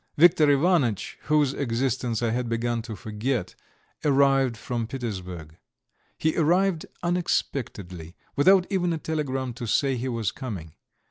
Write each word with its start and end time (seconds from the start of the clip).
Viktor 0.17 0.49
Ivanitch, 0.49 1.19
whose 1.25 1.53
existence 1.53 2.23
I 2.23 2.31
had 2.31 2.49
begun 2.49 2.81
to 2.81 2.95
forget, 2.95 3.53
arrived 4.03 4.57
from 4.57 4.87
Petersburg. 4.87 5.57
He 6.17 6.35
arrived 6.37 6.87
unexpectedly, 7.03 8.15
without 8.35 8.65
even 8.71 8.93
a 8.93 8.97
telegram 8.97 9.53
to 9.53 9.67
say 9.67 9.95
he 9.97 10.09
was 10.09 10.31
coming. 10.31 10.73